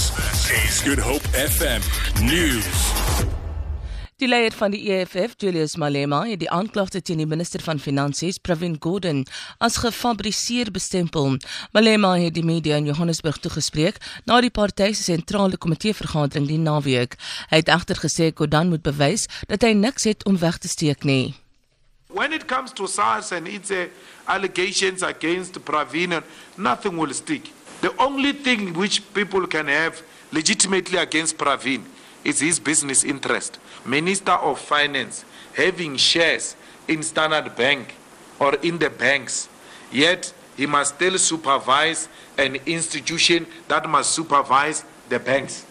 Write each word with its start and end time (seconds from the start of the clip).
This 0.00 0.48
is 0.64 0.82
Good 0.82 0.98
Hope 0.98 1.26
FM 1.36 1.80
News. 2.24 2.76
Die 4.16 4.28
leier 4.28 4.54
van 4.56 4.72
die 4.72 4.80
EFF, 4.88 5.34
Julius 5.36 5.74
Malema, 5.76 6.22
het 6.24 6.40
die 6.40 6.48
aanklagte 6.48 7.02
teen 7.04 7.20
die 7.20 7.26
minister 7.28 7.60
van 7.60 7.76
Finansies, 7.78 8.38
Pravin 8.40 8.78
Gordhan, 8.80 9.26
as 9.60 9.76
gefabriseer 9.82 10.70
bestempel. 10.72 11.36
Malema 11.76 12.14
het 12.16 12.32
die 12.38 12.44
media 12.44 12.80
in 12.80 12.88
Johannesburg 12.88 13.42
toegespreek 13.44 14.00
na 14.24 14.40
die 14.40 14.48
party 14.48 14.94
se 14.96 15.04
sentrale 15.10 15.60
komitee 15.60 15.92
vergadering 15.92 16.48
die 16.48 16.58
naweek. 16.64 17.20
Hy 17.52 17.60
het 17.60 17.68
egter 17.68 18.00
gesê 18.00 18.32
Gordhan 18.32 18.72
moet 18.72 18.86
bewys 18.88 19.28
dat 19.52 19.68
hy 19.68 19.76
niks 19.76 20.08
het 20.08 20.24
om 20.24 20.40
weg 20.40 20.62
te 20.64 20.72
steek 20.72 21.04
nie. 21.04 21.34
When 22.08 22.32
it 22.32 22.48
comes 22.48 22.72
to 22.72 22.88
SARS 22.88 23.36
and 23.36 23.46
its 23.46 23.70
uh, 23.70 23.84
allegations 24.24 25.02
against 25.02 25.60
Pravin, 25.60 26.22
nothing 26.56 26.96
will 26.96 27.12
stick. 27.12 27.52
The 27.80 27.94
only 27.98 28.32
thing 28.32 28.74
which 28.74 29.02
people 29.14 29.46
can 29.46 29.68
have 29.68 30.02
legitimately 30.32 30.98
against 30.98 31.38
Pravin 31.38 31.82
is 32.24 32.40
his 32.40 32.60
business 32.60 33.04
interest. 33.04 33.58
Minister 33.86 34.32
of 34.32 34.60
Finance 34.60 35.24
having 35.54 35.96
shares 35.96 36.56
in 36.86 37.02
Standard 37.02 37.56
Bank 37.56 37.94
or 38.38 38.54
in 38.56 38.78
the 38.78 38.90
banks, 38.90 39.48
yet 39.90 40.32
he 40.56 40.66
must 40.66 40.96
still 40.96 41.18
supervise 41.18 42.08
an 42.36 42.56
institution 42.66 43.46
that 43.68 43.88
must 43.88 44.12
supervise 44.12 44.84
the 45.08 45.18
banks. 45.18 45.66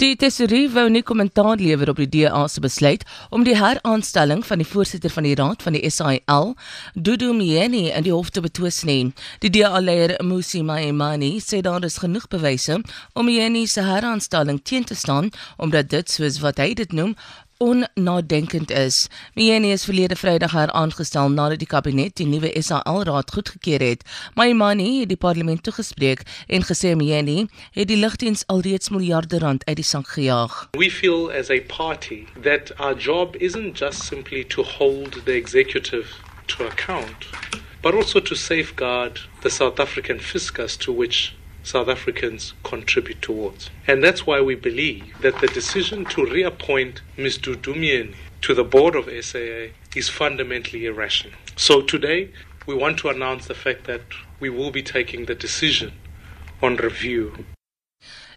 Die 0.00 0.14
tesourier 0.16 0.70
wou 0.72 0.86
nie 0.88 1.02
kommentaar 1.04 1.58
lewer 1.60 1.90
op 1.92 1.98
die 2.00 2.06
DA 2.08 2.46
se 2.48 2.62
besluit 2.64 3.02
om 3.28 3.42
die 3.44 3.56
heraanstelling 3.58 4.40
van 4.48 4.62
die 4.62 4.66
voorsitter 4.68 5.12
van 5.12 5.26
die 5.28 5.34
raad 5.36 5.60
van 5.60 5.76
die 5.76 5.90
SAIL, 5.92 6.54
Dudu 6.94 7.34
Mjeni, 7.36 7.90
in 7.92 8.06
die 8.06 8.14
hof 8.14 8.30
te 8.32 8.40
betwis 8.40 8.78
nie. 8.88 9.12
Die 9.44 9.50
DA-leier 9.52 10.14
Musi 10.24 10.62
Maimani 10.64 11.34
sê 11.44 11.60
daar 11.60 11.84
is 11.84 12.00
genoeg 12.00 12.30
bewyse 12.32 12.80
om 13.12 13.28
Mjeni 13.28 13.66
se 13.68 13.84
heraanstelling 13.84 14.62
teen 14.64 14.88
te 14.88 14.96
staan 14.96 15.28
omdat 15.58 15.92
dit 15.92 16.08
soos 16.08 16.40
wat 16.40 16.64
hy 16.64 16.72
dit 16.80 16.96
noem 16.96 17.12
onnadenkend 17.60 18.70
is. 18.70 19.08
Mieni 19.34 19.72
is 19.72 19.84
verlede 19.84 20.16
Vrydag 20.16 20.52
heraangestel 20.52 21.28
nadat 21.30 21.60
die 21.60 21.68
kabinet 21.68 22.16
die 22.16 22.26
nuwe 22.26 22.50
SAL-raad 22.56 23.32
goedgekeur 23.34 23.82
het. 23.84 24.04
Maimani 24.34 25.00
het 25.00 25.10
die 25.12 25.20
parlement 25.20 25.62
toegespreek 25.62 26.22
en 26.46 26.64
gesê 26.64 26.94
Mieni 26.96 27.46
het 27.76 27.88
die 27.88 27.98
lugdiens 28.00 28.46
alreeds 28.46 28.88
miljarde 28.88 29.38
rand 29.38 29.64
uit 29.68 29.76
die 29.76 29.84
sak 29.84 30.08
gejaag. 30.16 30.68
We 30.72 30.90
feel 30.90 31.28
as 31.32 31.50
a 31.50 31.60
party 31.76 32.24
that 32.42 32.72
our 32.78 32.96
job 32.96 33.36
isn't 33.36 33.76
just 33.78 34.02
simply 34.08 34.44
to 34.44 34.62
hold 34.62 35.20
the 35.24 35.36
executive 35.36 36.06
to 36.46 36.64
account, 36.64 37.28
but 37.82 37.94
also 37.94 38.20
to 38.20 38.34
safeguard 38.34 39.20
the 39.40 39.48
South 39.48 39.78
African 39.78 40.20
fiscus 40.20 40.76
to 40.76 40.92
which 40.92 41.34
South 41.62 41.88
Africans 41.88 42.54
contribute 42.64 43.20
towards. 43.22 43.70
And 43.86 44.02
that's 44.02 44.26
why 44.26 44.40
we 44.40 44.54
believe 44.54 45.04
that 45.20 45.40
the 45.40 45.46
decision 45.48 46.04
to 46.06 46.24
reappoint 46.24 47.02
Ms. 47.16 47.38
Dudumian 47.38 48.14
to 48.42 48.54
the 48.54 48.64
board 48.64 48.94
of 48.96 49.04
SAA 49.24 49.72
is 49.94 50.08
fundamentally 50.08 50.86
irrational. 50.86 51.38
So 51.56 51.82
today, 51.82 52.30
we 52.66 52.74
want 52.74 52.98
to 52.98 53.08
announce 53.08 53.46
the 53.46 53.54
fact 53.54 53.84
that 53.84 54.02
we 54.38 54.48
will 54.48 54.70
be 54.70 54.82
taking 54.82 55.26
the 55.26 55.34
decision 55.34 55.92
on 56.62 56.76
review 56.76 57.44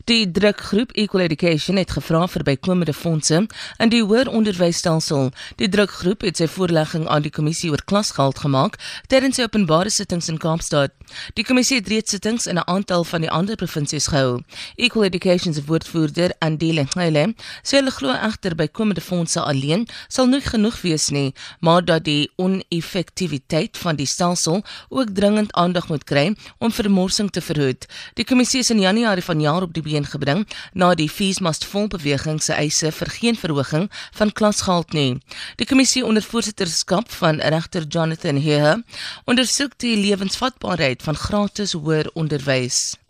Die 0.06 0.32
drukgroep 0.32 0.92
Equal 0.92 1.22
Education 1.24 1.78
het 1.80 1.94
gevra 1.96 2.26
vir 2.28 2.44
bykomende 2.44 2.92
fondse 2.92 3.38
in 3.80 3.92
die 3.92 4.02
hoër 4.04 4.28
onderwysstelsel. 4.28 5.30
Die 5.56 5.70
drukgroep 5.72 6.26
het 6.28 6.42
sy 6.42 6.48
voorlegging 6.52 7.06
aan 7.08 7.24
die 7.24 7.32
kommissie 7.32 7.70
oor 7.72 7.80
klasgeld 7.88 8.42
gemaak 8.44 8.76
tydens 9.08 9.40
sy 9.40 9.46
openbare 9.48 9.94
sittings 9.96 10.28
in 10.28 10.42
Kaapstad. 10.44 10.92
Die 11.40 11.46
kommissie 11.48 11.78
het 11.80 11.88
reeds 11.88 12.12
sittings 12.12 12.50
in 12.52 12.60
'n 12.60 12.68
aantal 12.68 13.06
van 13.08 13.22
die 13.22 13.30
ander 13.32 13.56
provinsies 13.56 14.08
gehou. 14.12 14.42
Equal 14.76 15.06
Education 15.06 15.54
se 15.54 15.64
woordvoerder, 15.64 16.34
Andile 16.40 16.84
Ngile, 16.84 17.34
sê 17.64 17.80
hulle 17.80 17.92
glo 17.92 18.12
egter 18.12 18.56
bykomende 18.56 19.02
fondse 19.02 19.40
alleen 19.40 19.88
sal 20.10 20.28
nie 20.28 20.42
genoeg 20.42 20.82
wees 20.82 21.10
nie, 21.10 21.34
maar 21.60 21.86
dat 21.86 22.04
die 22.04 22.32
oneffektiwiteit 22.36 23.78
van 23.78 23.96
die 23.96 24.06
stelsel 24.06 24.64
ook 24.90 25.10
dringend 25.14 25.54
aandag 25.54 25.88
moet 25.88 26.04
kry 26.04 26.36
om 26.58 26.72
vermorsing 26.72 27.32
te 27.32 27.42
verhoed. 27.42 27.86
Die 28.14 28.26
kommissie 28.26 28.60
is 28.60 28.70
in 28.70 28.80
Januarie 28.80 29.24
vanjaar 29.24 29.62
op 29.62 29.74
die 29.74 29.92
been 29.94 30.10
gebring 30.10 30.48
na 30.74 30.94
die 30.98 31.10
Fees 31.10 31.40
Must 31.40 31.66
Fall 31.66 31.88
beweging 31.88 32.42
se 32.42 32.54
eise 32.54 32.92
vir 32.92 33.12
geen 33.20 33.38
verhoging 33.38 33.90
van 34.18 34.32
klasgeld 34.32 34.94
nie. 34.94 35.20
Die 35.62 35.70
kommissie 35.70 36.06
onder 36.06 36.26
voorsitterskap 36.26 37.12
van 37.20 37.42
regter 37.56 37.86
Jonathan 37.88 38.42
Heer 38.42 38.82
ondersoek 39.26 39.78
die 39.78 39.96
lewensvatbaarheid 39.98 41.06
van 41.06 41.16
gratis 41.16 41.78
hoër 41.78 42.10
onderwys. 42.14 43.03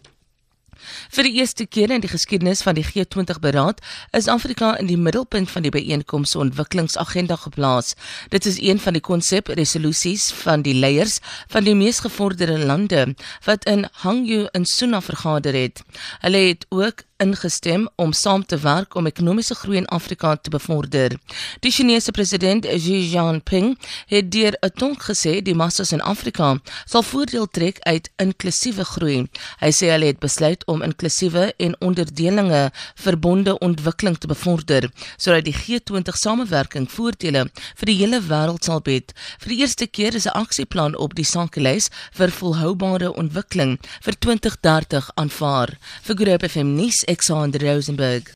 Vir 1.13 1.27
die 1.27 1.33
eerste 1.39 1.65
keer 1.65 1.91
in 1.91 2.01
die 2.03 2.11
geskiedenis 2.11 2.61
van 2.65 2.75
die 2.75 2.85
G20 2.85 3.39
beraad 3.39 3.81
is 4.11 4.27
Afrika 4.27 4.73
in 4.77 4.87
die 4.87 4.97
middelpunt 4.97 5.51
van 5.51 5.65
die 5.65 5.71
byeenkoms 5.71 6.33
se 6.33 6.39
ontwikkelingsagenda 6.39 7.35
geplaas. 7.35 7.93
Dit 8.29 8.45
is 8.45 8.59
een 8.61 8.79
van 8.79 8.93
die 8.93 9.01
konsep-resolusies 9.01 10.31
van 10.43 10.61
die 10.61 10.75
leiers 10.75 11.19
van 11.47 11.63
die 11.63 11.75
mees 11.75 11.99
gevorderde 11.99 12.59
lande 12.65 13.15
wat 13.45 13.65
in 13.65 13.87
Hangzhou 14.03 14.47
in 14.51 14.65
China 14.65 15.01
vergader 15.01 15.53
het. 15.53 15.81
Hulle 16.19 16.37
het 16.37 16.65
ook 16.69 17.03
ingestem 17.23 17.87
om 17.95 18.13
saam 18.13 18.43
te 18.45 18.57
werk 18.59 18.95
om 18.99 19.07
ekonomiese 19.07 19.55
groei 19.55 19.77
in 19.77 19.87
Afrika 19.97 20.35
te 20.35 20.51
bevorder. 20.53 21.15
Die 21.63 21.71
Chinese 21.71 22.11
president 22.11 22.67
Xi 22.67 22.99
Jinping 23.13 23.77
het 24.11 24.31
deur 24.31 24.53
'n 24.61 24.73
tonk 24.75 25.03
gesê 25.09 25.41
die 25.41 25.55
massas 25.55 25.91
in 25.91 26.01
Afrika 26.01 26.59
sal 26.85 27.03
voordeel 27.03 27.47
trek 27.47 27.79
uit 27.79 28.09
inklusiewe 28.17 28.83
groei. 28.83 29.27
Hy 29.59 29.71
sê 29.71 29.91
hulle 29.93 30.05
het 30.05 30.19
besluit 30.19 30.65
om 30.65 30.81
inklusiewe 30.81 31.53
en 31.57 31.75
onderdelinge 31.79 32.71
verbonde 32.95 33.57
ontwikkeling 33.59 34.17
te 34.17 34.27
bevorder 34.27 34.89
sodat 35.17 35.45
die 35.45 35.55
G20 35.55 36.17
samewerking 36.17 36.91
voordele 36.91 37.49
vir 37.79 37.85
die 37.85 37.97
hele 38.01 38.19
wêreld 38.21 38.63
sal 38.63 38.81
bied. 38.81 39.13
Vir 39.39 39.49
die 39.49 39.59
eerste 39.59 39.87
keer 39.87 40.15
is 40.15 40.25
'n 40.25 40.37
aksieplan 40.43 40.95
op 40.95 41.15
die 41.15 41.25
sakelys 41.25 41.89
vir 42.11 42.29
volhoubare 42.31 43.13
ontwikkeling 43.13 43.79
vir 44.01 44.13
2030 44.19 45.09
aanvaar. 45.15 45.69
Vir 46.03 46.15
Groep 46.15 46.43
FM 46.43 46.75
nuus 46.75 47.03
Exxon 47.13 47.51
Rosenberg. 47.61 48.31